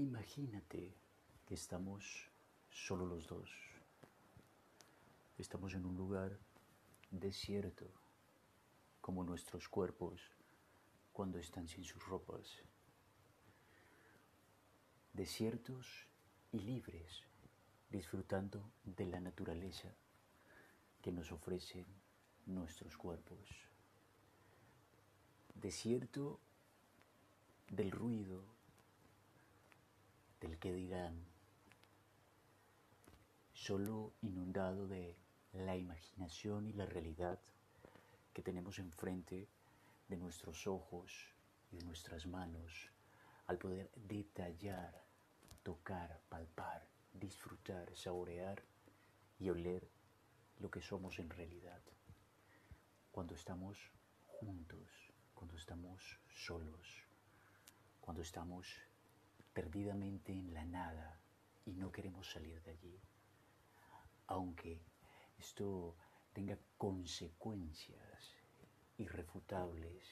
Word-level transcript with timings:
Imagínate 0.00 0.94
que 1.44 1.52
estamos 1.52 2.30
solo 2.70 3.04
los 3.04 3.26
dos. 3.26 3.50
Estamos 5.36 5.74
en 5.74 5.84
un 5.84 5.94
lugar 5.94 6.38
desierto, 7.10 7.84
como 9.02 9.24
nuestros 9.24 9.68
cuerpos 9.68 10.22
cuando 11.12 11.38
están 11.38 11.68
sin 11.68 11.84
sus 11.84 12.02
ropas. 12.06 12.62
Desiertos 15.12 16.06
y 16.50 16.60
libres, 16.60 17.24
disfrutando 17.90 18.72
de 18.84 19.04
la 19.04 19.20
naturaleza 19.20 19.94
que 21.02 21.12
nos 21.12 21.30
ofrecen 21.30 21.84
nuestros 22.46 22.96
cuerpos. 22.96 23.50
Desierto 25.56 26.40
del 27.68 27.90
ruido, 27.90 28.59
del 30.40 30.58
que 30.58 30.72
dirán, 30.72 31.24
solo 33.52 34.14
inundado 34.22 34.88
de 34.88 35.16
la 35.52 35.76
imaginación 35.76 36.66
y 36.66 36.72
la 36.72 36.86
realidad 36.86 37.38
que 38.32 38.42
tenemos 38.42 38.78
enfrente 38.78 39.48
de 40.08 40.16
nuestros 40.16 40.66
ojos 40.66 41.12
y 41.70 41.76
de 41.76 41.84
nuestras 41.84 42.26
manos 42.26 42.90
al 43.46 43.58
poder 43.58 43.90
detallar, 43.94 45.04
tocar, 45.62 46.20
palpar, 46.28 46.86
disfrutar, 47.12 47.94
saborear 47.94 48.62
y 49.38 49.50
oler 49.50 49.88
lo 50.58 50.70
que 50.70 50.80
somos 50.80 51.18
en 51.18 51.28
realidad. 51.30 51.82
Cuando 53.10 53.34
estamos 53.34 53.90
juntos, 54.26 55.12
cuando 55.34 55.56
estamos 55.56 56.20
solos, 56.28 57.04
cuando 58.00 58.22
estamos 58.22 58.66
perdidamente 59.52 60.32
en 60.32 60.54
la 60.54 60.64
nada 60.64 61.20
y 61.64 61.72
no 61.72 61.92
queremos 61.92 62.30
salir 62.30 62.62
de 62.62 62.72
allí. 62.72 63.00
Aunque 64.26 64.80
esto 65.38 65.96
tenga 66.32 66.58
consecuencias 66.78 68.36
irrefutables, 68.98 70.04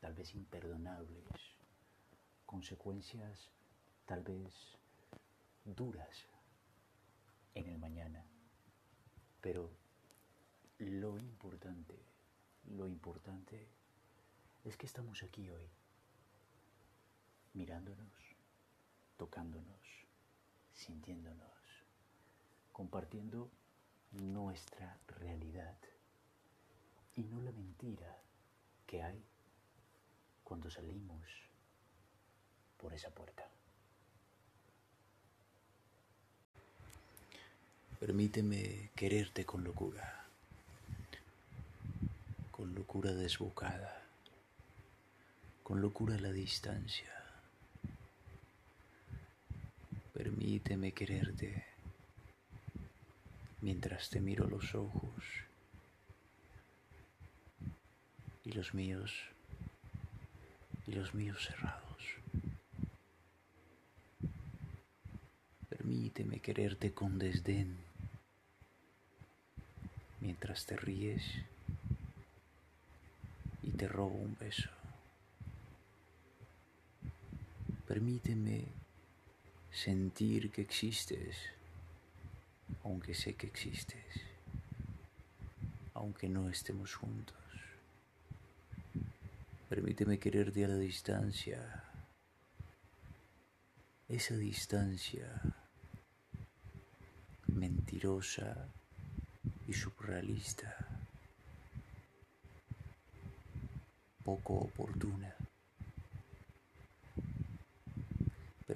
tal 0.00 0.14
vez 0.14 0.34
imperdonables, 0.34 1.26
consecuencias 2.46 3.50
tal 4.06 4.22
vez 4.22 4.54
duras 5.64 6.28
en 7.54 7.68
el 7.68 7.78
mañana. 7.78 8.24
Pero 9.40 9.70
lo 10.78 11.18
importante, 11.18 11.98
lo 12.64 12.86
importante 12.86 13.68
es 14.64 14.76
que 14.76 14.86
estamos 14.86 15.22
aquí 15.22 15.50
hoy, 15.50 15.68
mirándonos, 17.54 18.25
tocándonos, 19.16 19.80
sintiéndonos, 20.74 21.46
compartiendo 22.72 23.50
nuestra 24.12 24.98
realidad 25.18 25.76
y 27.16 27.22
no 27.22 27.40
la 27.40 27.52
mentira 27.52 28.18
que 28.86 29.02
hay 29.02 29.22
cuando 30.44 30.70
salimos 30.70 31.22
por 32.76 32.92
esa 32.92 33.10
puerta. 33.10 33.48
Permíteme 37.98 38.90
quererte 38.94 39.46
con 39.46 39.64
locura, 39.64 40.26
con 42.50 42.74
locura 42.74 43.12
desbocada, 43.12 44.02
con 45.62 45.80
locura 45.80 46.16
a 46.16 46.20
la 46.20 46.30
distancia. 46.30 47.15
Permíteme 50.16 50.92
quererte. 50.92 51.62
Mientras 53.60 54.08
te 54.08 54.18
miro 54.18 54.46
los 54.46 54.74
ojos. 54.74 55.22
Y 58.42 58.52
los 58.52 58.72
míos. 58.72 59.12
Y 60.86 60.92
los 60.92 61.12
míos 61.12 61.44
cerrados. 61.46 62.02
Permíteme 65.68 66.40
quererte 66.40 66.94
con 66.94 67.18
desdén. 67.18 67.76
Mientras 70.20 70.64
te 70.64 70.78
ríes. 70.78 71.24
Y 73.62 73.72
te 73.72 73.86
robo 73.86 74.14
un 74.14 74.34
beso. 74.40 74.70
Permíteme 77.86 78.85
sentir 79.76 80.50
que 80.50 80.62
existes, 80.62 81.36
aunque 82.82 83.12
sé 83.14 83.34
que 83.34 83.46
existes, 83.46 84.06
aunque 85.92 86.30
no 86.30 86.48
estemos 86.48 86.94
juntos. 86.94 87.36
Permíteme 89.68 90.18
quererte 90.18 90.64
a 90.64 90.68
la 90.68 90.76
distancia. 90.76 91.60
Esa 94.08 94.36
distancia 94.36 95.28
mentirosa 97.48 98.72
y 99.68 99.74
surrealista, 99.74 100.74
poco 104.24 104.54
oportuna. 104.54 105.36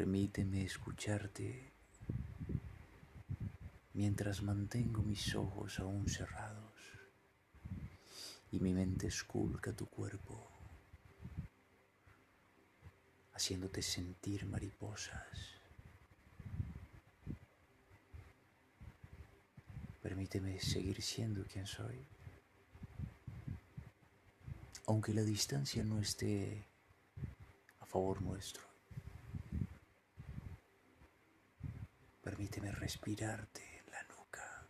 Permíteme 0.01 0.65
escucharte 0.65 1.75
mientras 3.93 4.41
mantengo 4.41 5.03
mis 5.03 5.35
ojos 5.35 5.79
aún 5.79 6.09
cerrados 6.09 6.73
y 8.51 8.61
mi 8.61 8.73
mente 8.73 9.09
esculca 9.09 9.75
tu 9.75 9.85
cuerpo 9.91 10.49
haciéndote 13.35 13.83
sentir 13.83 14.47
mariposas. 14.47 15.37
Permíteme 20.03 20.59
seguir 20.61 21.03
siendo 21.03 21.45
quien 21.45 21.67
soy. 21.67 22.07
Aunque 24.87 25.13
la 25.13 25.25
distancia 25.25 25.85
no 25.85 26.01
esté 26.01 26.67
a 27.81 27.85
favor 27.85 28.23
nuestro. 28.23 28.70
Permíteme 32.23 32.71
respirarte 32.73 33.63
en 33.79 33.93
la 33.93 34.03
nuca 34.05 34.67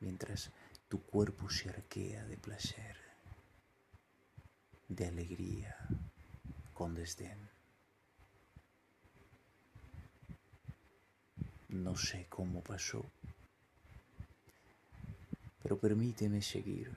mientras 0.00 0.50
tu 0.88 1.02
cuerpo 1.02 1.48
se 1.48 1.68
arquea 1.70 2.24
de 2.24 2.36
placer, 2.36 2.96
de 4.88 5.06
alegría 5.06 5.76
con 6.74 6.94
desdén. 6.94 7.48
No 11.68 11.96
sé 11.96 12.26
cómo 12.28 12.62
pasó, 12.62 13.10
pero 15.62 15.78
permíteme 15.78 16.42
seguir. 16.42 16.94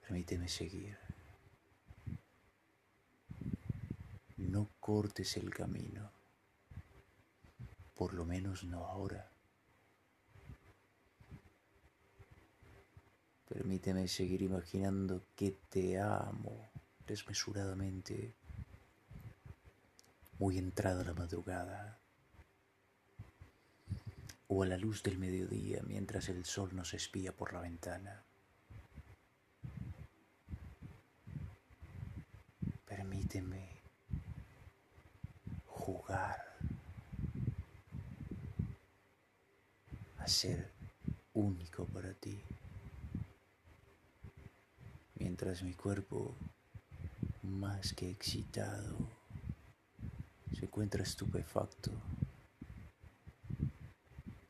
Permíteme 0.00 0.48
seguir. 0.48 1.05
No 4.48 4.70
cortes 4.78 5.36
el 5.36 5.50
camino, 5.50 6.12
por 7.94 8.14
lo 8.14 8.24
menos 8.24 8.62
no 8.62 8.86
ahora. 8.86 9.28
Permíteme 13.48 14.06
seguir 14.06 14.42
imaginando 14.42 15.24
que 15.34 15.50
te 15.68 15.98
amo 15.98 16.70
desmesuradamente, 17.08 18.34
muy 20.38 20.58
entrada 20.58 21.02
la 21.02 21.14
madrugada, 21.14 21.98
o 24.46 24.62
a 24.62 24.66
la 24.66 24.78
luz 24.78 25.02
del 25.02 25.18
mediodía 25.18 25.82
mientras 25.84 26.28
el 26.28 26.44
sol 26.44 26.70
nos 26.72 26.94
espía 26.94 27.32
por 27.32 27.52
la 27.52 27.62
ventana. 27.62 28.22
Permíteme 32.84 33.75
jugar. 35.86 36.42
A 40.18 40.26
ser 40.26 40.72
único 41.32 41.84
para 41.84 42.12
ti, 42.14 42.42
mientras 45.14 45.62
mi 45.62 45.74
cuerpo 45.74 46.34
más 47.44 47.92
que 47.92 48.10
excitado, 48.10 48.96
se 50.52 50.64
encuentra 50.64 51.04
estupefacto, 51.04 51.92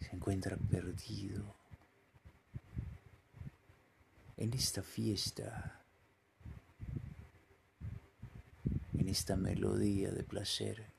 se 0.01 0.17
encuentra 0.17 0.57
perdido. 0.57 1.55
En 4.39 4.55
esta 4.55 4.83
fiesta, 4.83 5.83
en 8.95 9.09
esta 9.11 9.37
melodía 9.37 10.11
de 10.13 10.25
placer 10.25 10.96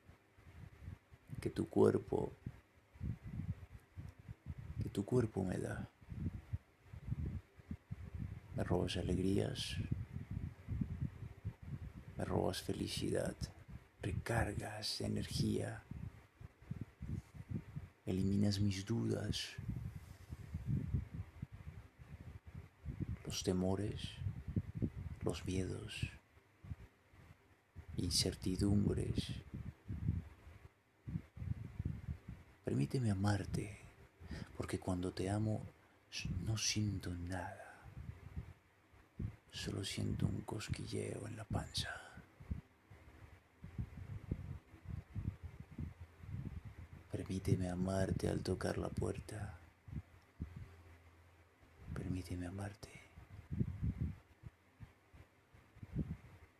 que 1.42 1.50
tu 1.50 1.68
cuerpo, 1.70 2.32
que 4.82 4.90
tu 4.90 5.06
cuerpo 5.06 5.44
me 5.44 5.58
da. 5.58 5.88
Me 8.56 8.64
robas 8.64 8.98
alegrías, 8.98 9.76
me 12.18 12.26
robas 12.26 12.62
felicidad, 12.62 13.36
recargas 14.02 15.02
energía, 15.02 15.84
eliminas 18.08 18.60
mis 18.60 18.84
dudas, 18.84 19.50
los 23.26 23.44
temores, 23.44 24.02
los 25.24 25.46
miedos, 25.46 26.10
incertidumbres. 27.98 29.47
Permíteme 32.78 33.10
amarte, 33.10 33.76
porque 34.56 34.78
cuando 34.80 35.12
te 35.12 35.32
amo 35.32 35.64
no 36.46 36.60
siento 36.60 37.10
nada 37.10 37.82
Solo 39.52 39.84
siento 39.84 40.28
un 40.28 40.42
cosquilleo 40.42 41.28
en 41.28 41.38
la 41.38 41.44
panza. 41.44 41.90
Permíteme 47.12 47.68
amarte 47.68 48.30
al 48.30 48.42
tocar 48.42 48.78
la 48.78 48.90
puerta. 48.90 49.58
Permíteme 51.96 52.46
amarte. 52.46 52.92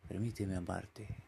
Permíteme 0.08 0.56
amarte. 0.56 1.27